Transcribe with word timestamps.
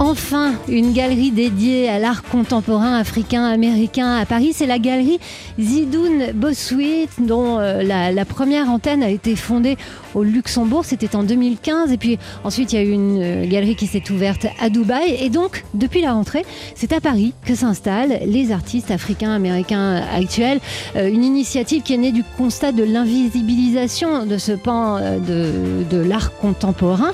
Enfin, 0.00 0.54
une 0.68 0.92
galerie 0.92 1.32
dédiée 1.32 1.88
à 1.88 1.98
l'art 1.98 2.22
contemporain 2.22 2.94
africain-américain 2.94 4.14
à 4.14 4.24
Paris. 4.26 4.52
C'est 4.54 4.66
la 4.66 4.78
galerie 4.78 5.18
Zidoun 5.58 6.30
Bossuit, 6.34 7.08
dont 7.18 7.58
euh, 7.58 7.82
la, 7.82 8.24
première 8.24 8.70
antenne 8.70 9.02
a 9.02 9.10
été 9.10 9.34
fondée 9.34 9.76
au 10.14 10.22
Luxembourg. 10.22 10.84
C'était 10.84 11.16
en 11.16 11.24
2015. 11.24 11.90
Et 11.90 11.96
puis 11.96 12.16
ensuite, 12.44 12.72
il 12.72 12.76
y 12.76 12.78
a 12.78 12.84
eu 12.84 12.92
une 12.92 13.20
euh, 13.20 13.46
galerie 13.48 13.74
qui 13.74 13.88
s'est 13.88 14.08
ouverte 14.12 14.46
à 14.60 14.68
Dubaï. 14.68 15.16
Et 15.20 15.30
donc, 15.30 15.64
depuis 15.74 16.00
la 16.00 16.12
rentrée, 16.12 16.46
c'est 16.76 16.92
à 16.92 17.00
Paris 17.00 17.34
que 17.44 17.56
s'installent 17.56 18.20
les 18.24 18.52
artistes 18.52 18.92
africains-américains 18.92 20.04
actuels. 20.14 20.60
Euh, 20.94 21.08
une 21.08 21.24
initiative 21.24 21.82
qui 21.82 21.94
est 21.94 21.98
née 21.98 22.12
du 22.12 22.22
constat 22.36 22.70
de 22.70 22.84
l'invisibilisation 22.84 24.26
de 24.26 24.38
ce 24.38 24.52
pan 24.52 25.00
de, 25.00 25.82
de 25.90 25.98
l'art 25.98 26.36
contemporain. 26.36 27.10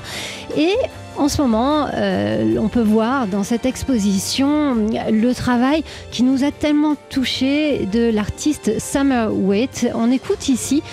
Et 0.55 0.75
en 1.17 1.27
ce 1.27 1.41
moment, 1.41 1.87
euh, 1.93 2.57
on 2.59 2.67
peut 2.67 2.81
voir 2.81 3.27
dans 3.27 3.43
cette 3.43 3.65
exposition 3.65 4.75
le 4.75 5.33
travail 5.33 5.83
qui 6.11 6.23
nous 6.23 6.43
a 6.43 6.51
tellement 6.51 6.95
touché 7.09 7.85
de 7.85 8.09
l'artiste 8.09 8.79
Summer 8.79 9.33
Waite. 9.33 9.91
On 9.95 10.11
écoute 10.11 10.49
ici 10.49 10.83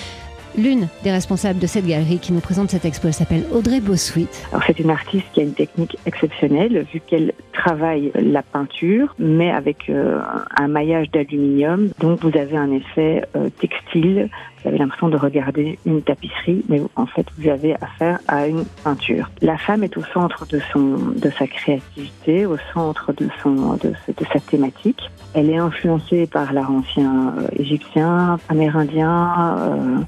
l'une 0.56 0.88
des 1.02 1.10
responsables 1.10 1.58
de 1.58 1.66
cette 1.66 1.86
galerie 1.86 2.18
qui 2.18 2.32
nous 2.32 2.40
présente 2.40 2.70
cette 2.70 2.84
expo. 2.84 3.08
Elle 3.08 3.14
s'appelle 3.14 3.44
Audrey 3.52 3.80
Bossuit. 3.80 4.28
Alors 4.50 4.62
c'est 4.66 4.78
une 4.78 4.90
artiste 4.90 5.26
qui 5.32 5.40
a 5.40 5.44
une 5.44 5.54
technique 5.54 5.96
exceptionnelle 6.06 6.86
vu 6.92 7.00
qu'elle 7.00 7.32
travaille 7.52 8.12
la 8.14 8.42
peinture 8.42 9.14
mais 9.18 9.50
avec 9.50 9.88
euh, 9.88 10.20
un 10.56 10.68
maillage 10.68 11.10
d'aluminium. 11.10 11.90
Donc 12.00 12.20
vous 12.22 12.36
avez 12.36 12.56
un 12.56 12.70
effet 12.72 13.24
euh, 13.36 13.48
textile. 13.60 14.28
Vous 14.62 14.68
avez 14.68 14.78
l'impression 14.78 15.08
de 15.08 15.16
regarder 15.16 15.78
une 15.86 16.02
tapisserie 16.02 16.64
mais 16.68 16.80
en 16.96 17.06
fait 17.06 17.26
vous 17.38 17.48
avez 17.48 17.74
affaire 17.80 18.18
à 18.28 18.46
une 18.46 18.64
peinture. 18.84 19.30
La 19.40 19.58
femme 19.58 19.82
est 19.82 19.96
au 19.96 20.02
centre 20.04 20.46
de 20.46 20.60
son 20.72 20.96
de 21.16 21.30
sa 21.30 21.46
créativité, 21.46 22.46
au 22.46 22.56
centre 22.72 23.12
de 23.12 23.28
son 23.42 23.74
de, 23.74 23.90
de 23.90 24.24
sa 24.32 24.40
thématique. 24.40 25.00
Elle 25.34 25.50
est 25.50 25.58
influencée 25.58 26.26
par 26.26 26.52
l'art 26.52 26.70
ancien 26.70 27.34
euh, 27.38 27.48
égyptien, 27.58 28.38
amérindien. 28.48 29.56
Euh, 29.58 29.98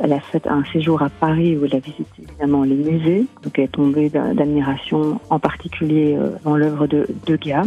elle 0.00 0.12
a 0.12 0.20
fait 0.20 0.46
un 0.46 0.64
séjour 0.72 1.02
à 1.02 1.08
Paris 1.08 1.56
où 1.56 1.64
elle 1.64 1.74
a 1.74 1.78
visité 1.78 2.22
évidemment 2.22 2.62
les 2.62 2.74
musées. 2.74 3.26
Donc 3.42 3.58
elle 3.58 3.64
est 3.64 3.68
tombée 3.68 4.08
d'admiration 4.08 5.20
en 5.30 5.38
particulier 5.38 6.16
euh, 6.16 6.30
dans 6.44 6.56
l'œuvre 6.56 6.86
de 6.86 7.06
Degas. 7.26 7.66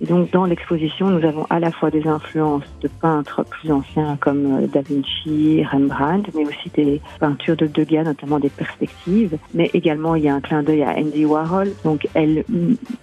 Et 0.00 0.06
donc 0.06 0.30
dans 0.30 0.44
l'exposition, 0.44 1.10
nous 1.10 1.26
avons 1.26 1.46
à 1.50 1.58
la 1.58 1.70
fois 1.70 1.90
des 1.90 2.06
influences 2.06 2.64
de 2.80 2.88
peintres 2.88 3.44
plus 3.44 3.70
anciens 3.72 4.16
comme 4.20 4.62
euh, 4.62 4.66
Da 4.66 4.80
Vinci, 4.82 5.64
Rembrandt, 5.64 6.30
mais 6.34 6.46
aussi 6.46 6.70
des 6.74 7.00
peintures 7.18 7.56
de 7.56 7.66
Degas, 7.66 8.04
notamment 8.04 8.38
des 8.38 8.50
perspectives. 8.50 9.38
Mais 9.54 9.70
également 9.74 10.14
il 10.14 10.24
y 10.24 10.28
a 10.28 10.34
un 10.34 10.40
clin 10.40 10.62
d'œil 10.62 10.82
à 10.82 10.96
Andy 10.96 11.24
Warhol. 11.24 11.72
Donc 11.84 12.08
elle 12.14 12.44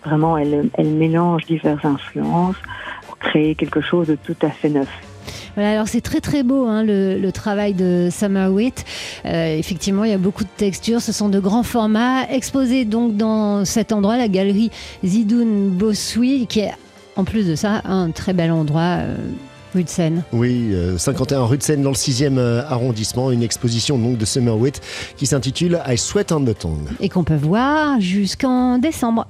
vraiment 0.04 0.38
elle, 0.38 0.70
elle 0.76 0.90
mélange 0.90 1.46
diverses 1.46 1.86
influences 1.86 2.58
pour 3.06 3.18
créer 3.18 3.56
quelque 3.56 3.82
chose 3.82 4.08
de 4.08 4.16
tout 4.16 4.36
à 4.42 4.50
fait 4.50 4.70
neuf. 4.70 5.07
Voilà, 5.58 5.72
alors 5.72 5.88
c'est 5.88 6.02
très 6.02 6.22
très 6.22 6.44
beau 6.44 6.68
hein, 6.68 6.84
le, 6.84 7.18
le, 7.18 7.32
travail 7.32 7.74
de 7.74 8.10
Summer 8.12 8.54
Wheat. 8.54 8.86
Euh, 9.26 9.58
effectivement, 9.58 10.04
il 10.04 10.12
y 10.12 10.14
a 10.14 10.20
beaucoup 10.20 10.44
de 10.44 10.50
textures, 10.56 11.02
ce 11.02 11.12
sont 11.12 11.30
de 11.30 11.40
grands 11.40 11.64
formats 11.64 12.30
exposés 12.30 12.86
donc 12.86 13.18
dans 13.18 13.66
cet 13.66 13.92
endroit, 13.92 14.18
la 14.18 14.28
galerie 14.28 14.70
Zidoun 15.04 15.70
Bossoui, 15.70 16.46
qui 16.46 16.60
est 16.60 16.72
en 17.16 17.24
plus 17.24 17.48
de 17.48 17.56
ça 17.56 17.82
un 17.86 18.12
très 18.12 18.34
bel 18.34 18.52
endroit. 18.52 19.00
Euh, 19.00 19.16
Rue 19.74 19.84
de 19.84 19.90
Seine. 19.90 20.24
Oui, 20.32 20.70
euh, 20.72 20.98
51 20.98 21.44
rue 21.44 21.58
de 21.58 21.64
Seine 21.64 21.82
dans 21.82 21.90
le 21.90 21.96
6e 21.96 22.38
euh, 22.38 22.64
arrondissement, 22.70 23.32
une 23.32 23.44
exposition 23.44 23.98
donc 23.98 24.18
de 24.18 24.26
Summer 24.26 24.56
Wheat 24.58 24.80
qui 25.18 25.26
s'intitule 25.26 25.82
I 25.88 25.98
Sweat 25.98 26.32
on 26.32 26.46
the 26.46 26.58
Tongue. 26.58 26.88
Et 27.00 27.10
qu'on 27.10 27.24
peut 27.24 27.36
voir 27.36 28.00
jusqu'en 28.00 28.78
décembre. 28.78 29.28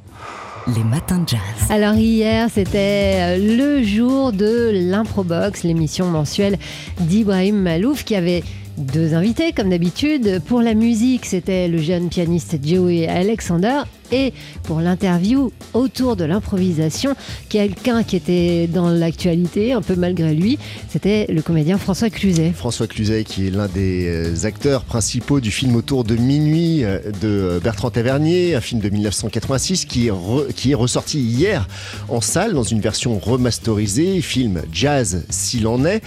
Les 0.75 0.83
matins 0.83 1.19
de 1.19 1.29
jazz. 1.29 1.39
Alors 1.69 1.95
hier, 1.95 2.49
c'était 2.53 3.37
le 3.37 3.81
jour 3.83 4.33
de 4.33 4.71
l'Improbox, 4.73 5.63
l'émission 5.63 6.07
mensuelle 6.07 6.57
d'Ibrahim 6.99 7.55
Malouf 7.55 8.03
qui 8.03 8.15
avait 8.15 8.43
deux 8.77 9.13
invités 9.13 9.51
comme 9.51 9.69
d'habitude. 9.69 10.41
Pour 10.45 10.61
la 10.61 10.73
musique, 10.73 11.25
c'était 11.25 11.67
le 11.67 11.79
jeune 11.79 12.09
pianiste 12.09 12.57
Joey 12.63 13.07
Alexander 13.07 13.81
et 14.11 14.33
pour 14.63 14.79
l'interview 14.79 15.51
autour 15.73 16.15
de 16.15 16.23
l'improvisation, 16.23 17.15
quelqu'un 17.49 18.03
qui 18.03 18.15
était 18.15 18.67
dans 18.67 18.89
l'actualité, 18.89 19.73
un 19.73 19.81
peu 19.81 19.95
malgré 19.95 20.33
lui, 20.33 20.57
c'était 20.89 21.25
le 21.29 21.41
comédien 21.41 21.77
François 21.77 22.09
Cluzet. 22.09 22.51
François 22.55 22.87
Cluzet, 22.87 23.23
qui 23.25 23.47
est 23.47 23.49
l'un 23.49 23.67
des 23.67 24.45
acteurs 24.45 24.85
principaux 24.85 25.39
du 25.41 25.51
film 25.51 25.75
Autour 25.75 26.03
de 26.03 26.15
minuit 26.15 26.83
de 27.21 27.59
Bertrand 27.61 27.89
Tavernier, 27.89 28.55
un 28.55 28.61
film 28.61 28.79
de 28.79 28.89
1986 28.89 29.85
qui 29.85 30.07
est, 30.07 30.13
qui 30.55 30.71
est 30.71 30.75
ressorti 30.75 31.19
hier 31.19 31.67
en 32.07 32.21
salle 32.21 32.53
dans 32.53 32.63
une 32.63 32.79
version 32.79 33.19
remasterisée, 33.19 34.21
film 34.21 34.61
jazz 34.71 35.25
s'il 35.29 35.67
en 35.67 35.83
est. 35.83 36.01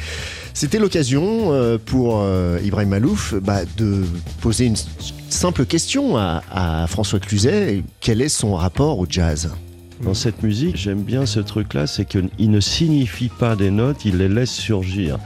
C'était 0.55 0.79
l'occasion 0.79 1.53
euh, 1.53 1.79
pour 1.79 2.21
euh, 2.21 2.59
Ibrahim 2.65 2.91
Malouf 2.91 3.35
bah, 3.35 3.61
de 3.77 4.03
poser 4.41 4.67
une 4.67 4.77
simple 5.29 5.65
question 5.65 6.17
à, 6.17 6.43
à 6.51 6.87
François 6.87 7.21
Cluzet. 7.21 7.83
Quel 8.01 8.21
est 8.21 8.29
son 8.29 8.55
rapport 8.55 8.99
au 8.99 9.07
jazz? 9.09 9.51
Dans 10.03 10.15
cette 10.15 10.43
musique, 10.43 10.77
j'aime 10.77 11.03
bien 11.03 11.27
ce 11.27 11.41
truc-là, 11.41 11.87
c'est 11.87 12.07
qu'il 12.07 12.51
ne 12.51 12.61
signifie 12.61 13.29
pas 13.29 13.55
des 13.55 13.71
notes, 13.71 14.07
il 14.07 14.17
les 14.17 14.31
laisse 14.31 14.51
surgir. 14.51 15.19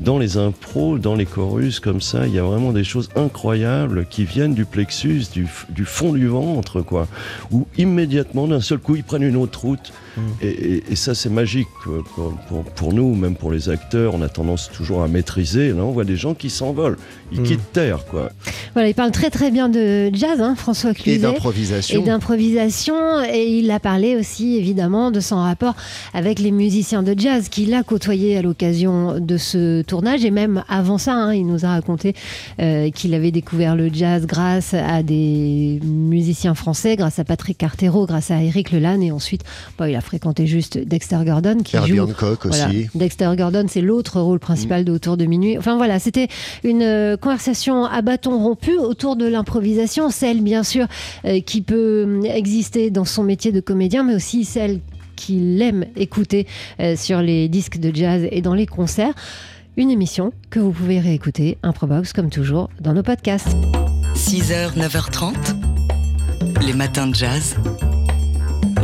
Dans 0.00 0.18
les 0.18 0.36
impros, 0.36 0.98
dans 0.98 1.14
les 1.14 1.26
chorus, 1.26 1.80
comme 1.80 2.00
ça, 2.00 2.26
il 2.26 2.34
y 2.34 2.38
a 2.38 2.42
vraiment 2.42 2.72
des 2.72 2.84
choses 2.84 3.08
incroyables 3.16 4.06
qui 4.08 4.24
viennent 4.24 4.54
du 4.54 4.64
plexus, 4.64 5.24
du, 5.32 5.46
du 5.70 5.84
fond 5.84 6.12
du 6.12 6.28
ventre, 6.28 6.82
quoi. 6.82 7.08
Où 7.50 7.66
immédiatement, 7.76 8.46
d'un 8.46 8.60
seul 8.60 8.78
coup, 8.78 8.96
ils 8.96 9.04
prennent 9.04 9.24
une 9.24 9.36
autre 9.36 9.60
route. 9.60 9.92
Mmh. 10.16 10.20
Et, 10.42 10.48
et, 10.48 10.84
et, 10.92 10.96
ça, 10.96 11.14
c'est 11.14 11.28
magique 11.28 11.68
pour, 11.82 12.34
pour, 12.48 12.64
pour, 12.64 12.92
nous, 12.92 13.14
même 13.14 13.34
pour 13.34 13.50
les 13.50 13.68
acteurs. 13.68 14.14
On 14.14 14.22
a 14.22 14.28
tendance 14.28 14.70
toujours 14.70 15.02
à 15.02 15.08
maîtriser. 15.08 15.70
Là, 15.70 15.84
on 15.84 15.90
voit 15.90 16.04
des 16.04 16.16
gens 16.16 16.34
qui 16.34 16.50
s'envolent, 16.50 16.96
ils 17.32 17.40
mmh. 17.40 17.44
quittent 17.44 17.72
terre, 17.72 18.04
quoi. 18.06 18.30
Voilà, 18.74 18.88
il 18.88 18.94
parle 18.94 19.10
très 19.10 19.30
très 19.30 19.50
bien 19.50 19.68
de 19.68 20.10
jazz, 20.14 20.40
hein, 20.40 20.54
François 20.56 20.94
Cluzet. 20.94 21.16
Et 21.16 21.18
d'improvisation. 21.18 22.00
Et 22.00 22.04
d'improvisation. 22.04 22.94
Et 23.32 23.58
il 23.58 23.70
a 23.70 23.80
parlé 23.80 24.16
aussi, 24.16 24.56
évidemment, 24.56 25.10
de 25.10 25.20
son 25.20 25.36
rapport 25.36 25.74
avec 26.14 26.38
les 26.38 26.52
musiciens 26.52 27.02
de 27.02 27.18
jazz 27.18 27.48
qu'il 27.48 27.74
a 27.74 27.82
côtoyé 27.82 28.36
à 28.36 28.42
l'occasion 28.42 29.18
de 29.20 29.36
ce 29.36 29.82
tournage. 29.88 30.24
Et 30.24 30.30
même 30.30 30.62
avant 30.68 30.98
ça, 30.98 31.14
hein, 31.14 31.34
il 31.34 31.46
nous 31.46 31.64
a 31.64 31.70
raconté 31.70 32.14
euh, 32.60 32.90
qu'il 32.90 33.14
avait 33.14 33.32
découvert 33.32 33.74
le 33.74 33.90
jazz 33.92 34.26
grâce 34.26 34.74
à 34.74 35.02
des 35.02 35.80
musiciens 35.82 36.54
français, 36.54 36.94
grâce 36.96 37.18
à 37.18 37.24
Patrick 37.24 37.58
Cartero, 37.58 38.06
grâce 38.06 38.30
à 38.30 38.40
Eric 38.42 38.70
Lelanne. 38.70 39.02
Et 39.02 39.10
ensuite, 39.10 39.42
il 39.80 39.96
a 39.96 40.00
fréquenté 40.00 40.46
juste 40.46 40.78
Dexter 40.78 41.18
Gordon. 41.24 41.58
Qui 41.64 41.76
Herbie 41.76 41.96
joue, 41.96 42.02
Hancock 42.02 42.46
aussi. 42.46 42.88
Dexter 42.94 43.30
Gordon, 43.36 43.66
c'est 43.68 43.80
l'autre 43.80 44.20
rôle 44.20 44.38
principal 44.38 44.84
de 44.84 44.92
Autour 44.98 45.16
de 45.16 45.26
minuit. 45.26 45.56
Enfin 45.56 45.76
voilà, 45.76 45.98
c'était 45.98 46.28
une 46.64 46.82
euh, 46.82 47.16
conversation 47.16 47.84
à 47.84 48.02
bâton 48.02 48.38
rompu 48.38 48.76
autour 48.76 49.16
de 49.16 49.26
l'improvisation, 49.26 50.10
celle 50.10 50.42
bien 50.42 50.62
sûr 50.62 50.86
euh, 51.24 51.40
qui 51.40 51.62
peut 51.62 52.20
exister 52.24 52.90
dans 52.90 53.04
son 53.04 53.22
métier 53.22 53.52
de 53.52 53.60
comédien, 53.60 54.02
mais 54.02 54.14
aussi 54.14 54.44
celle 54.44 54.80
qu'il 55.16 55.60
aime 55.62 55.86
écouter 55.96 56.46
euh, 56.80 56.96
sur 56.96 57.22
les 57.22 57.48
disques 57.48 57.78
de 57.78 57.94
jazz 57.94 58.26
et 58.30 58.40
dans 58.42 58.54
les 58.54 58.66
concerts. 58.66 59.14
Une 59.78 59.92
émission 59.92 60.32
que 60.50 60.58
vous 60.58 60.72
pouvez 60.72 60.98
réécouter, 60.98 61.56
Improbox, 61.62 62.12
comme 62.12 62.30
toujours, 62.30 62.68
dans 62.80 62.94
nos 62.94 63.04
podcasts. 63.04 63.56
6h, 64.16 64.76
9h30, 64.76 66.66
les 66.66 66.72
matins 66.72 67.06
de 67.06 67.14
jazz. 67.14 67.54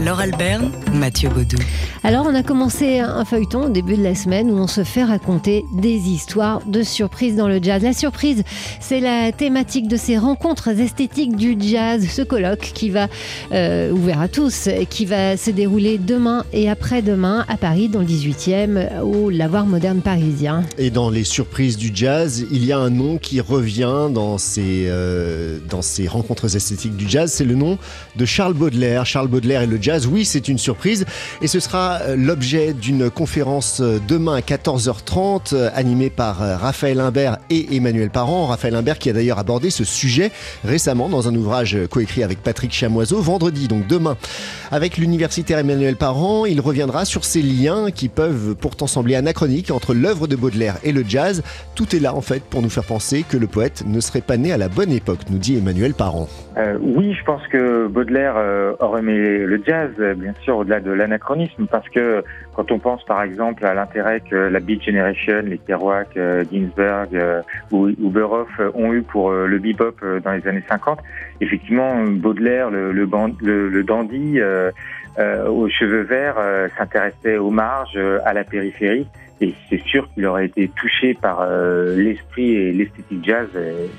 Laure 0.03 0.21
Alberne, 0.21 0.71
Mathieu 0.93 1.28
Baudou. 1.28 1.56
Alors, 2.03 2.27
on 2.28 2.34
a 2.34 2.43
commencé 2.43 2.99
un 2.99 3.25
feuilleton 3.25 3.66
au 3.66 3.69
début 3.69 3.97
de 3.97 4.03
la 4.03 4.15
semaine 4.15 4.50
où 4.50 4.56
on 4.56 4.66
se 4.66 4.84
fait 4.84 5.05
raconter 5.05 5.65
des 5.72 6.10
histoires 6.10 6.60
de 6.66 6.82
surprises 6.82 7.37
dans 7.37 7.49
le 7.49 7.62
jazz. 7.62 7.82
La 7.82 7.93
surprise, 7.93 8.43
c'est 8.81 9.00
la 9.00 9.32
thématique 9.32 9.88
de 9.88 9.96
ces 9.96 10.19
rencontres 10.19 10.69
esthétiques 10.69 11.37
du 11.37 11.56
jazz, 11.58 12.06
ce 12.06 12.23
colloque 12.23 12.73
qui 12.75 12.91
va, 12.91 13.08
euh, 13.52 13.91
ouvert 13.91 14.20
à 14.20 14.29
tous, 14.29 14.69
qui 14.91 15.06
va 15.06 15.37
se 15.37 15.50
dérouler 15.50 15.99
demain 15.99 16.44
et 16.52 16.69
après-demain 16.69 17.44
à 17.49 17.56
Paris, 17.56 17.88
dans 17.88 18.00
le 18.00 18.06
18e, 18.06 19.00
au 19.00 19.31
Lavoir 19.31 19.67
moderne 19.67 20.00
parisien. 20.00 20.64
Et 20.76 20.91
dans 20.91 21.08
les 21.08 21.25
surprises 21.25 21.76
du 21.76 21.91
jazz, 21.94 22.44
il 22.50 22.64
y 22.64 22.73
a 22.73 22.79
un 22.79 22.91
nom 22.91 23.17
qui 23.17 23.41
revient 23.41 24.08
dans 24.12 24.38
ces, 24.38 24.87
euh, 24.88 25.58
dans 25.70 25.82
ces 25.82 26.06
rencontres 26.06 26.56
esthétiques 26.56 26.96
du 26.96 27.08
jazz, 27.08 27.32
c'est 27.32 27.44
le 27.44 27.55
nom 27.55 27.79
de 28.17 28.25
Charles 28.25 28.55
Baudelaire. 28.55 29.06
Charles 29.06 29.29
Baudelaire 29.29 29.62
est 29.62 29.67
le 29.67 29.81
jazz. 29.84 30.06
Oui, 30.06 30.25
c'est 30.25 30.48
une 30.48 30.56
surprise 30.56 31.04
et 31.42 31.46
ce 31.46 31.60
sera 31.60 32.00
euh, 32.00 32.16
l'objet 32.16 32.72
d'une 32.72 33.10
conférence 33.10 33.81
euh, 33.81 33.98
demain 34.08 34.36
à 34.36 34.40
14h30 34.40 35.70
animée 35.75 36.08
par 36.08 36.38
Raphaël 36.38 37.00
Imbert 37.00 37.36
et 37.50 37.76
Emmanuel 37.76 38.08
Parent. 38.08 38.46
Raphaël 38.46 38.75
Imbert 38.75 38.98
qui 38.98 39.10
a 39.10 39.12
d'ailleurs 39.12 39.38
abordé 39.38 39.69
ce 39.69 39.84
sujet 39.84 40.32
récemment 40.64 41.08
dans 41.08 41.28
un 41.28 41.34
ouvrage 41.34 41.76
coécrit 41.90 42.22
avec 42.22 42.42
Patrick 42.42 42.72
Chamoiseau 42.72 43.20
vendredi, 43.20 43.69
donc 43.69 43.86
demain. 43.86 44.16
Avec 44.70 44.96
l'universitaire 44.96 45.58
Emmanuel 45.58 45.96
Parent, 45.96 46.46
il 46.46 46.60
reviendra 46.60 47.04
sur 47.04 47.25
ces 47.25 47.42
liens 47.42 47.90
qui 47.90 48.08
peuvent 48.08 48.54
pourtant 48.54 48.86
sembler 48.86 49.14
anachroniques 49.16 49.70
entre 49.70 49.92
l'œuvre 49.92 50.26
de 50.26 50.36
Baudelaire 50.36 50.76
et 50.82 50.92
le 50.92 51.04
jazz. 51.06 51.42
Tout 51.75 51.94
est 51.94 52.00
là 52.00 52.14
en 52.14 52.22
fait 52.22 52.42
pour 52.42 52.62
nous 52.62 52.70
faire 52.70 52.84
penser 52.84 53.25
que 53.28 53.36
le 53.36 53.46
poète 53.46 53.84
ne 53.86 54.00
serait 54.00 54.20
pas 54.20 54.36
né 54.36 54.52
à 54.52 54.56
la 54.56 54.69
bonne 54.69 54.92
époque, 54.92 55.20
nous 55.31 55.38
dit 55.38 55.58
Emmanuel 55.58 55.94
Parent. 55.94 56.28
Euh, 56.56 56.78
oui, 56.81 57.14
je 57.14 57.25
pense 57.25 57.42
que 57.48 57.88
Baudelaire 57.88 58.34
euh, 58.36 58.75
aurait 58.81 59.00
aimé 59.00 59.38
le 59.38 59.60
jazz, 59.66 59.74
bien 60.17 60.32
sûr, 60.43 60.59
au-delà 60.59 60.81
de 60.81 60.91
l'anachronisme, 60.91 61.67
parce 61.67 61.88
que 61.88 62.25
quand 62.55 62.71
on 62.71 62.79
pense 62.79 63.05
par 63.05 63.23
exemple 63.23 63.65
à 63.67 63.75
l'intérêt 63.75 64.21
que 64.21 64.35
la 64.35 64.61
Beat 64.61 64.82
Generation, 64.82 65.43
les 65.44 65.59
Kerouac, 65.59 66.17
euh, 66.17 66.44
Ginsberg 66.50 67.15
euh, 67.15 67.43
ou, 67.71 67.88
ou 67.88 68.12
ont 68.75 68.93
eu 68.93 69.03
pour 69.03 69.32
le 69.32 69.59
bebop 69.59 69.97
dans 70.23 70.32
les 70.32 70.47
années 70.47 70.65
50, 70.69 71.00
effectivement, 71.41 72.03
Baudelaire, 72.05 72.71
le 72.71 73.82
dandy 73.82 74.41
aux 75.47 75.69
cheveux 75.69 76.03
verts, 76.03 76.37
s'intéressait 76.77 77.37
aux 77.37 77.50
marges, 77.50 77.99
à 78.25 78.32
la 78.32 78.44
périphérie. 78.44 79.06
Et 79.44 79.55
c'est 79.69 79.82
sûr 79.82 80.08
qu'il 80.14 80.25
aurait 80.26 80.46
été 80.46 80.70
touché 80.75 81.14
par 81.14 81.46
l'esprit 81.96 82.50
et 82.52 82.73
l'esthétique 82.73 83.25
jazz 83.25 83.49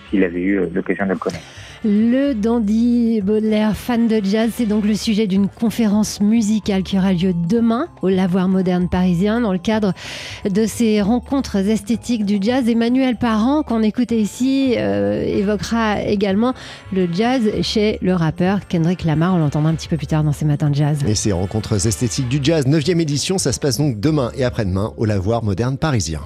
s'il 0.09 0.24
avait 0.24 0.42
eu 0.42 0.59
l'occasion 0.74 1.06
de 1.06 1.12
le 1.12 1.18
connaître. 1.18 1.44
Le 1.88 2.33
dandy 2.33 3.21
Baudelaire, 3.21 3.77
fan 3.77 4.07
de 4.07 4.19
jazz, 4.24 4.50
c'est 4.56 4.65
donc 4.65 4.86
le 4.86 4.95
sujet 4.95 5.27
d'une 5.27 5.47
conférence 5.47 6.19
musicale 6.19 6.81
qui 6.81 6.97
aura 6.97 7.13
lieu 7.13 7.31
demain 7.47 7.89
au 8.01 8.09
Lavoir 8.09 8.50
Moderne 8.50 8.89
Parisien 8.89 9.39
dans 9.39 9.51
le 9.51 9.59
cadre 9.59 9.94
de 10.50 10.65
ces 10.65 11.03
rencontres 11.03 11.57
esthétiques 11.57 12.25
du 12.25 12.39
jazz. 12.42 12.68
Emmanuel 12.68 13.18
Parent, 13.18 13.62
qu'on 13.62 13.83
écoutait 13.83 14.18
ici, 14.18 14.74
euh, 14.77 15.21
évoquera 15.21 16.01
également 16.01 16.56
le 16.92 17.07
jazz 17.13 17.44
chez 17.62 18.00
le 18.01 18.15
rappeur 18.15 18.68
Kendrick 18.68 19.03
Lamar. 19.03 19.36
On 19.36 19.38
l'entendra 19.38 19.69
un 19.69 19.75
petit 19.75 19.88
peu 19.88 19.97
plus 19.97 20.07
tard 20.07 20.24
dans 20.24 20.31
ces 20.31 20.45
matins 20.45 20.71
de 20.71 20.75
jazz. 20.75 21.03
Et 21.07 21.13
ces 21.13 21.33
rencontres 21.33 21.86
esthétiques 21.86 22.30
du 22.30 22.39
jazz, 22.42 22.65
9e 22.65 23.00
édition, 23.00 23.38
ça 23.38 23.51
se 23.51 23.59
passe 23.59 23.77
donc 23.77 24.00
demain 24.00 24.31
et 24.36 24.44
après-demain 24.44 24.92
au 24.97 25.06
Lavoir 25.06 25.34
Moderne 25.41 25.77
Parisien. 25.77 26.21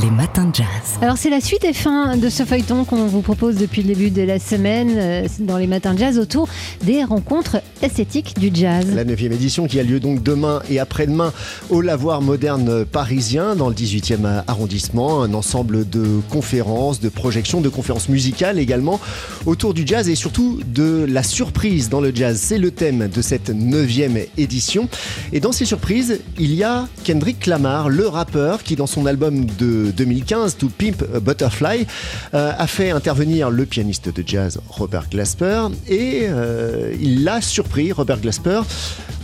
Les 0.00 0.10
matins 0.10 0.46
de 0.46 0.54
jazz. 0.54 0.66
Alors 1.02 1.18
c'est 1.18 1.28
la 1.28 1.42
suite 1.42 1.64
et 1.64 1.74
fin 1.74 2.16
de 2.16 2.30
ce 2.30 2.44
feuilleton 2.44 2.86
qu'on 2.86 3.06
vous 3.08 3.20
propose 3.20 3.56
depuis 3.56 3.82
le 3.82 3.88
début 3.88 4.10
de 4.10 4.22
la 4.22 4.38
semaine 4.38 4.94
euh, 4.96 5.28
dans 5.38 5.58
les 5.58 5.66
matins 5.66 5.92
de 5.92 5.98
jazz 5.98 6.18
autour 6.18 6.48
des 6.82 7.04
rencontres 7.04 7.58
esthétiques 7.82 8.38
du 8.38 8.50
jazz. 8.54 8.86
La 8.94 9.04
9 9.04 9.22
édition 9.24 9.66
qui 9.66 9.78
a 9.78 9.82
lieu 9.82 10.00
donc 10.00 10.22
demain 10.22 10.62
et 10.70 10.78
après-demain 10.78 11.34
au 11.68 11.82
Lavoir 11.82 12.22
moderne 12.22 12.86
parisien 12.86 13.54
dans 13.54 13.68
le 13.68 13.74
18e 13.74 14.44
arrondissement. 14.46 15.22
Un 15.22 15.34
ensemble 15.34 15.86
de 15.86 16.20
conférences, 16.30 16.98
de 16.98 17.10
projections, 17.10 17.60
de 17.60 17.68
conférences 17.68 18.08
musicales 18.08 18.58
également 18.58 18.98
autour 19.44 19.74
du 19.74 19.86
jazz 19.86 20.08
et 20.08 20.14
surtout 20.14 20.60
de 20.66 21.04
la 21.06 21.22
surprise 21.22 21.90
dans 21.90 22.00
le 22.00 22.12
jazz. 22.14 22.40
C'est 22.42 22.58
le 22.58 22.70
thème 22.70 23.08
de 23.08 23.20
cette 23.20 23.50
9e 23.50 24.26
édition. 24.38 24.88
Et 25.34 25.40
dans 25.40 25.52
ces 25.52 25.66
surprises, 25.66 26.20
il 26.38 26.54
y 26.54 26.64
a 26.64 26.88
Kendrick 27.04 27.44
Lamar, 27.44 27.90
le 27.90 28.08
rappeur 28.08 28.62
qui 28.62 28.74
dans 28.74 28.86
son 28.86 29.04
album 29.04 29.44
de 29.58 29.81
2015, 29.90 30.56
To 30.58 30.68
Pimp 30.68 31.04
Butterfly, 31.18 31.86
euh, 32.34 32.52
a 32.56 32.66
fait 32.66 32.90
intervenir 32.90 33.50
le 33.50 33.66
pianiste 33.66 34.08
de 34.08 34.22
jazz 34.26 34.60
Robert 34.68 35.08
Glasper 35.10 35.68
et 35.88 36.26
euh, 36.28 36.94
il 37.00 37.24
l'a 37.24 37.40
surpris, 37.40 37.92
Robert 37.92 38.20
Glasper, 38.20 38.60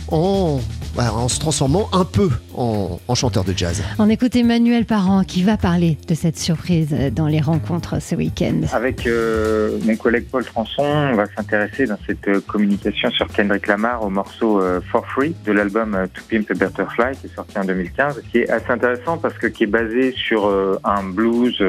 en 0.09 0.59
en 1.07 1.27
se 1.27 1.39
transformant 1.39 1.89
un 1.93 2.05
peu 2.05 2.29
en, 2.55 2.99
chanteur 3.15 3.43
de 3.43 3.53
jazz. 3.55 3.83
On 3.97 4.09
écoute 4.09 4.35
Emmanuel 4.35 4.85
Parent 4.85 5.23
qui 5.23 5.43
va 5.43 5.57
parler 5.57 5.97
de 6.07 6.13
cette 6.13 6.37
surprise 6.37 6.95
dans 7.13 7.27
les 7.27 7.41
rencontres 7.41 8.01
ce 8.01 8.15
week-end. 8.15 8.61
Avec 8.73 9.07
euh, 9.07 9.77
mon 9.85 9.95
collègue 9.95 10.25
Paul 10.31 10.43
Françon, 10.43 10.83
on 10.83 11.15
va 11.15 11.25
s'intéresser 11.25 11.85
dans 11.85 11.97
cette 12.05 12.27
euh, 12.27 12.41
communication 12.41 13.09
sur 13.11 13.27
Kendrick 13.27 13.67
Lamar 13.67 14.03
au 14.03 14.09
morceau 14.09 14.61
euh, 14.61 14.79
For 14.91 15.05
Free 15.07 15.35
de 15.45 15.51
l'album 15.51 15.97
To 16.13 16.21
Pimp 16.29 16.51
a 16.51 16.53
Butterfly 16.53 17.17
qui 17.19 17.27
est 17.27 17.35
sorti 17.35 17.57
en 17.57 17.65
2015, 17.65 18.21
qui 18.31 18.39
est 18.39 18.49
assez 18.49 18.71
intéressant 18.71 19.17
parce 19.17 19.37
que 19.37 19.47
qui 19.47 19.63
est 19.63 19.67
basé 19.67 20.11
sur 20.11 20.49
un 20.83 21.03
blues 21.03 21.63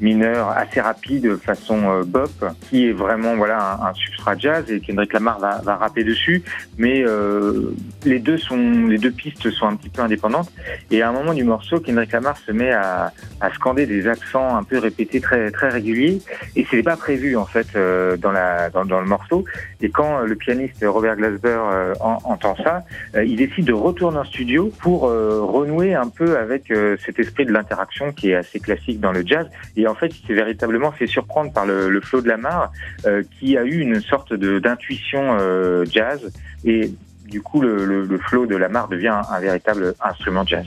mineur 0.00 0.48
assez 0.48 0.80
rapide 0.80 1.36
façon 1.36 2.02
bop, 2.06 2.30
qui 2.68 2.88
est 2.88 2.92
vraiment 2.92 3.36
voilà 3.36 3.78
un, 3.82 3.94
substrat 3.94 4.36
jazz 4.38 4.70
et 4.70 4.80
Kendrick 4.80 5.12
Lamar 5.12 5.38
va, 5.38 5.60
va 5.62 5.76
rapper 5.76 6.04
dessus, 6.04 6.42
mais 6.78 7.04
les 8.04 8.18
deux 8.18 8.33
sont, 8.36 8.86
les 8.86 8.98
deux 8.98 9.10
pistes 9.10 9.50
sont 9.50 9.66
un 9.66 9.76
petit 9.76 9.88
peu 9.88 10.02
indépendantes. 10.02 10.50
Et 10.90 11.02
à 11.02 11.08
un 11.08 11.12
moment 11.12 11.34
du 11.34 11.44
morceau, 11.44 11.80
Kendrick 11.80 12.12
Lamar 12.12 12.36
se 12.38 12.52
met 12.52 12.72
à, 12.72 13.12
à 13.40 13.50
scander 13.52 13.86
des 13.86 14.06
accents 14.06 14.56
un 14.56 14.62
peu 14.62 14.78
répétés 14.78 15.20
très 15.20 15.50
très 15.50 15.68
réguliers. 15.68 16.20
Et 16.56 16.64
ce 16.64 16.76
n'est 16.76 16.82
pas 16.82 16.96
prévu 16.96 17.36
en 17.36 17.46
fait 17.46 17.66
euh, 17.76 18.16
dans 18.16 19.00
le 19.00 19.06
morceau. 19.06 19.44
Et 19.80 19.90
quand 19.90 20.20
le 20.20 20.34
pianiste 20.34 20.84
Robert 20.86 21.16
Glasper 21.16 21.48
euh, 21.48 21.94
entend 22.00 22.56
ça, 22.56 22.84
euh, 23.14 23.24
il 23.24 23.36
décide 23.36 23.66
de 23.66 23.72
retourner 23.72 24.18
en 24.18 24.24
studio 24.24 24.72
pour 24.80 25.02
renouer 25.02 25.94
un 25.94 26.08
peu 26.08 26.38
avec 26.38 26.72
cet 27.04 27.18
esprit 27.18 27.44
de 27.46 27.52
l'interaction 27.52 28.12
qui 28.12 28.30
est 28.30 28.34
assez 28.34 28.60
classique 28.60 29.00
dans 29.00 29.12
le 29.12 29.24
jazz. 29.26 29.46
Et 29.76 29.86
en 29.86 29.94
fait, 29.94 30.08
il 30.08 30.26
s'est 30.26 30.34
véritablement 30.34 30.92
fait 30.92 31.06
surprendre 31.06 31.52
par 31.52 31.66
le, 31.66 31.88
le 31.88 32.00
flow 32.00 32.20
de 32.20 32.28
Lamar, 32.28 32.72
qui 33.38 33.56
a 33.56 33.64
eu 33.64 33.78
une 33.80 34.00
sorte 34.00 34.34
d'intuition 34.34 35.36
jazz. 35.90 36.32
Et 36.64 36.90
du 37.24 37.40
coup, 37.40 37.60
le, 37.60 37.84
le, 37.84 38.04
le 38.04 38.18
flow 38.18 38.46
de 38.46 38.56
devient 38.88 39.20
un 39.30 39.40
véritable 39.40 39.94
instrument 40.00 40.44
jazz. 40.46 40.66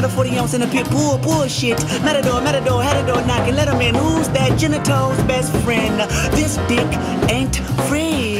not 0.01 0.09
a 0.09 0.13
40 0.13 0.37
ounce 0.37 0.53
and 0.55 0.63
a 0.63 0.67
pit 0.67 0.89
bull 0.89 1.17
bullshit. 1.19 1.77
Matador, 2.03 2.41
matador, 2.41 2.81
had 2.81 2.97
a 3.03 3.05
door 3.05 3.21
knocking, 3.25 3.55
let 3.55 3.67
him 3.67 3.81
in. 3.81 3.95
Who's 3.95 4.27
that 4.29 4.57
genitals 4.57 5.17
best 5.23 5.55
friend? 5.57 5.99
This 6.31 6.57
dick 6.67 6.87
ain't 7.29 7.57
free. 7.87 8.39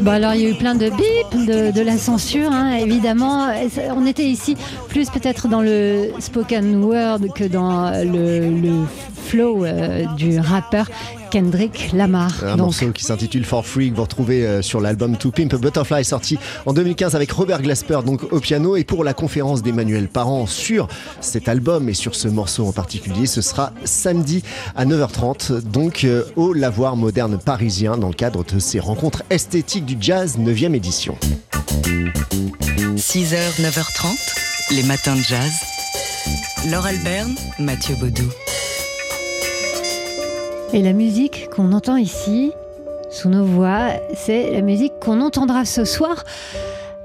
Bon 0.00 0.12
alors 0.12 0.34
il 0.34 0.42
y 0.42 0.46
a 0.46 0.50
eu 0.50 0.54
plein 0.54 0.74
de 0.74 0.90
bip, 0.90 1.46
de, 1.46 1.70
de 1.70 1.80
la 1.82 1.96
censure 1.96 2.50
hein, 2.50 2.76
évidemment. 2.76 3.48
On 3.94 4.06
était 4.06 4.28
ici 4.28 4.56
plus 4.88 5.10
peut-être 5.10 5.48
dans 5.48 5.60
le 5.60 6.10
spoken 6.18 6.82
word 6.82 7.20
que 7.34 7.44
dans 7.44 7.90
le, 7.90 8.50
le 8.50 8.72
flow 9.28 9.64
euh, 9.64 10.06
du 10.16 10.40
rappeur 10.40 10.90
Kendrick 11.30 11.92
Lamar. 11.92 12.32
Un 12.42 12.56
morceau 12.56 12.90
qui 12.92 13.04
s'intitule 13.04 13.44
For 13.44 13.64
Free 13.66 13.90
que 13.90 13.96
vous 13.96 14.02
retrouvez 14.02 14.46
euh, 14.46 14.62
sur 14.62 14.80
l'album 14.80 15.18
To 15.18 15.30
Pimp 15.30 15.54
Butterfly 15.54 16.02
sorti 16.04 16.38
en 16.64 16.72
2015 16.72 17.14
avec 17.14 17.30
Robert 17.32 17.60
Glasper 17.60 18.00
donc 18.06 18.32
au 18.32 18.40
piano 18.40 18.76
et 18.76 18.84
pour 18.84 19.04
la 19.04 19.12
conférence 19.12 19.62
d'Emmanuel 19.62 20.08
Parent 20.08 20.46
sur 20.46 20.88
cet 21.20 21.48
album 21.48 21.90
et 21.90 21.94
sur 21.94 22.14
ce 22.14 22.28
morceau 22.28 22.66
en 22.66 22.72
particulier 22.72 23.26
ce 23.26 23.42
sera 23.42 23.72
samedi 23.84 24.42
à 24.74 24.86
9h30 24.86 25.60
donc 25.60 26.04
euh, 26.04 26.24
au 26.36 26.54
Lavoir 26.54 26.96
Moderne 26.96 27.38
Parisien 27.38 27.98
dans 27.98 28.08
le 28.08 28.14
cadre 28.14 28.44
de 28.44 28.58
ces 28.58 28.80
rencontres 28.80 29.24
esthétiques 29.28 29.84
du 29.84 29.98
jazz 30.00 30.38
9e 30.38 30.74
édition. 30.74 31.16
6h 32.96 33.60
9h30 33.60 34.38
les 34.70 34.82
matins 34.84 35.16
de 35.16 35.22
jazz. 35.22 35.52
Laure 36.70 36.86
Alberne, 36.86 37.34
Mathieu 37.58 37.94
Baudou. 37.96 38.28
Et 40.74 40.82
la 40.82 40.92
musique 40.92 41.48
qu'on 41.50 41.72
entend 41.72 41.96
ici, 41.96 42.52
sous 43.10 43.30
nos 43.30 43.44
voix, 43.44 43.88
c'est 44.14 44.52
la 44.52 44.60
musique 44.60 44.92
qu'on 45.00 45.22
entendra 45.22 45.64
ce 45.64 45.86
soir 45.86 46.24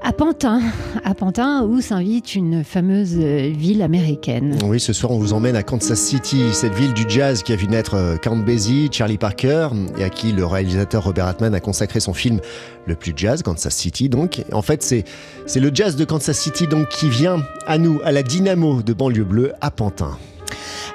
à 0.02 0.12
Pantin, 0.12 0.60
à 1.02 1.14
Pantin 1.14 1.64
où 1.64 1.80
s'invite 1.80 2.34
une 2.34 2.62
fameuse 2.62 3.14
ville 3.14 3.80
américaine. 3.80 4.58
Oui, 4.66 4.78
ce 4.78 4.92
soir 4.92 5.12
on 5.12 5.18
vous 5.18 5.32
emmène 5.32 5.56
à 5.56 5.62
Kansas 5.62 5.98
City, 5.98 6.42
cette 6.52 6.74
ville 6.74 6.92
du 6.92 7.06
jazz 7.08 7.42
qui 7.42 7.54
a 7.54 7.56
vu 7.56 7.66
naître 7.66 7.94
euh, 7.94 8.16
Count 8.18 8.36
Basie, 8.36 8.90
Charlie 8.92 9.16
Parker 9.16 9.68
et 9.96 10.04
à 10.04 10.10
qui 10.10 10.32
le 10.32 10.44
réalisateur 10.44 11.04
Robert 11.04 11.26
Altman 11.26 11.54
a 11.54 11.60
consacré 11.60 12.00
son 12.00 12.12
film 12.12 12.40
le 12.84 12.94
plus 12.96 13.14
jazz, 13.16 13.42
Kansas 13.42 13.74
City 13.74 14.10
donc. 14.10 14.44
En 14.52 14.60
fait, 14.60 14.82
c'est 14.82 15.04
c'est 15.46 15.60
le 15.60 15.70
jazz 15.72 15.96
de 15.96 16.04
Kansas 16.04 16.36
City 16.36 16.66
donc 16.66 16.90
qui 16.90 17.08
vient 17.08 17.42
à 17.66 17.78
nous, 17.78 17.98
à 18.04 18.12
la 18.12 18.22
Dynamo 18.22 18.82
de 18.82 18.92
banlieue 18.92 19.24
bleue 19.24 19.52
à 19.62 19.70
Pantin. 19.70 20.18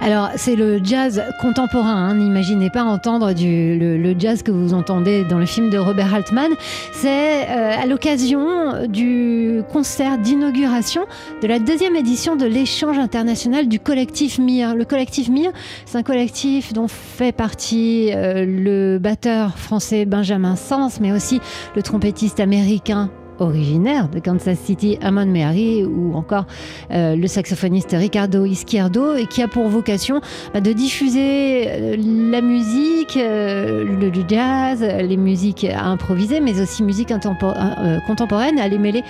Alors, 0.01 0.29
c'est 0.35 0.55
le 0.55 0.79
jazz 0.83 1.21
contemporain. 1.41 2.09
hein. 2.09 2.15
N'imaginez 2.15 2.69
pas 2.69 2.83
entendre 2.83 3.31
le 3.35 4.15
jazz 4.17 4.43
que 4.43 4.51
vous 4.51 4.73
entendez 4.73 5.25
dans 5.25 5.39
le 5.39 5.45
film 5.45 5.69
de 5.69 5.77
Robert 5.77 6.13
Altman. 6.13 6.51
C'est 6.93 7.47
euh, 7.49 7.75
à 7.81 7.85
l'occasion 7.85 8.87
du 8.87 9.61
concert 9.71 10.17
d'inauguration 10.17 11.05
de 11.41 11.47
la 11.47 11.59
deuxième 11.59 11.95
édition 11.95 12.35
de 12.35 12.45
l'échange 12.45 12.97
international 12.97 13.67
du 13.67 13.79
collectif 13.79 14.39
MIR. 14.39 14.75
Le 14.75 14.85
collectif 14.85 15.29
MIR, 15.29 15.51
c'est 15.85 15.97
un 15.97 16.03
collectif 16.03 16.73
dont 16.73 16.87
fait 16.87 17.31
partie 17.31 18.11
euh, 18.13 18.45
le 18.45 18.99
batteur 18.99 19.57
français 19.57 20.05
Benjamin 20.05 20.55
Sens, 20.55 20.99
mais 20.99 21.11
aussi 21.11 21.41
le 21.75 21.81
trompettiste 21.83 22.39
américain 22.39 23.09
originaire 23.41 24.09
de 24.09 24.19
Kansas 24.19 24.57
City, 24.59 24.97
Amon 25.01 25.25
Mehari, 25.25 25.83
ou 25.85 26.15
encore 26.15 26.45
euh, 26.91 27.15
le 27.15 27.27
saxophoniste 27.27 27.95
Ricardo 27.97 28.45
Izquierdo, 28.45 29.15
et 29.15 29.25
qui 29.25 29.41
a 29.41 29.47
pour 29.47 29.67
vocation 29.67 30.21
bah, 30.53 30.61
de 30.61 30.71
diffuser 30.71 31.67
euh, 31.67 31.95
la 32.31 32.41
musique, 32.41 33.17
euh, 33.17 33.83
le, 33.83 34.11
jazz, 34.27 34.81
les 34.81 35.17
musiques 35.17 35.65
à 35.65 35.85
improviser, 35.85 36.39
mais 36.39 36.59
aussi 36.61 36.83
musique 36.83 37.11
euh, 37.11 37.99
contemporaine, 38.07 38.59
à 38.59 38.67
les 38.67 38.77
mêler 38.77 39.03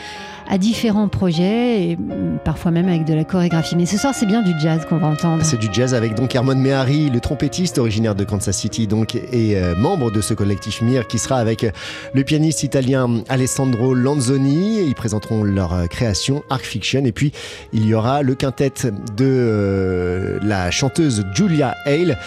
à 0.49 0.57
différents 0.57 1.07
projets, 1.07 1.83
et 1.83 1.97
parfois 2.43 2.71
même 2.71 2.87
avec 2.87 3.05
de 3.05 3.13
la 3.13 3.23
chorégraphie. 3.23 3.75
Mais 3.75 3.85
ce 3.85 3.97
soir, 3.97 4.15
c'est 4.15 4.25
bien 4.25 4.41
du 4.41 4.59
jazz 4.59 4.85
qu'on 4.89 4.97
va 4.97 5.07
entendre. 5.07 5.43
C'est 5.45 5.59
du 5.59 5.67
jazz 5.71 5.93
avec 5.93 6.15
donc 6.15 6.33
Hermon 6.33 6.55
Mehari, 6.55 7.11
le 7.11 7.19
trompettiste 7.19 7.77
originaire 7.77 8.15
de 8.15 8.23
Kansas 8.23 8.57
City 8.57 8.87
donc 8.87 9.13
et 9.15 9.57
euh, 9.57 9.75
membre 9.75 10.11
de 10.11 10.21
ce 10.21 10.33
collectif 10.33 10.81
MIR 10.81 11.07
qui 11.07 11.19
sera 11.19 11.37
avec 11.37 11.63
euh, 11.63 11.71
le 12.15 12.23
pianiste 12.23 12.63
italien 12.63 13.21
Alessandro 13.29 13.93
Lanzoni. 13.93 14.81
Ils 14.81 14.95
présenteront 14.95 15.43
leur 15.43 15.73
euh, 15.73 15.85
création 15.85 16.43
Arc 16.49 16.65
Fiction 16.65 17.05
et 17.05 17.11
puis 17.11 17.31
il 17.71 17.85
y 17.85 17.93
aura 17.93 18.23
le 18.23 18.33
quintet 18.33 18.73
de 19.15 20.39
la 20.41 20.71
chanteuse 20.71 21.25
Julia 21.33 21.75
Hale 21.85 22.17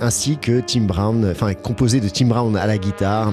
ainsi 0.00 0.38
que 0.38 0.60
Tim 0.60 0.82
Brown, 0.82 1.28
enfin 1.30 1.52
composé 1.52 2.00
de 2.00 2.08
Tim 2.08 2.26
Brown 2.26 2.56
à 2.56 2.66
la 2.66 2.78
guitare. 2.78 3.32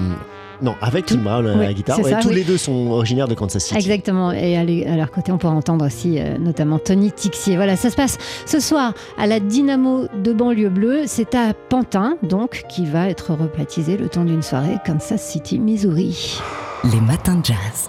Non, 0.62 0.74
avec 0.82 1.06
Tim 1.06 1.18
Brown 1.18 1.46
à 1.46 1.54
la 1.54 1.68
Oui, 1.68 1.74
guitare. 1.74 1.96
c'est 1.96 2.02
Ouais, 2.04 2.10
ça, 2.10 2.18
tous 2.18 2.28
oui. 2.28 2.34
les 2.36 2.44
deux 2.44 2.58
sont 2.58 2.90
originaires 2.90 3.28
de 3.28 3.34
Kansas 3.34 3.62
City. 3.64 3.76
Exactement. 3.76 4.30
Et 4.32 4.56
à 4.56 4.96
leur 4.96 5.10
côté, 5.10 5.32
on 5.32 5.38
pourra 5.38 5.54
entendre 5.54 5.86
aussi 5.86 6.18
euh, 6.18 6.36
notamment 6.38 6.78
Tony 6.78 7.10
Tixier. 7.12 7.56
Voilà, 7.56 7.76
ça 7.76 7.88
se 7.90 7.96
passe 7.96 8.18
ce 8.46 8.60
soir 8.60 8.92
à 9.18 9.26
la 9.26 9.40
Dynamo 9.40 10.06
de 10.22 10.32
banlieue 10.32 10.68
bleue. 10.68 11.02
C'est 11.06 11.34
à 11.34 11.54
Pantin, 11.54 12.16
donc, 12.22 12.64
qui 12.68 12.84
va 12.84 13.08
être 13.08 13.32
rebaptisé 13.32 13.96
le 13.96 14.08
temps 14.08 14.24
d'une 14.24 14.42
soirée 14.42 14.76
Kansas 14.84 15.22
City, 15.22 15.58
Missouri. 15.58 16.38
Les 16.92 17.00
matins 17.00 17.36
de 17.36 17.44
jazz. 17.46 17.88